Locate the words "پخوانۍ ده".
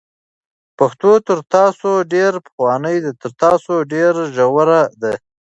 2.45-3.11